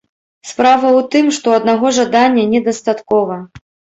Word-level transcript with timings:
Справа 0.51 0.85
ў 0.91 1.01
тым, 1.15 1.25
што 1.37 1.47
аднаго 1.59 1.91
жадання 1.99 2.47
не 2.53 2.63
дастаткова. 2.71 3.35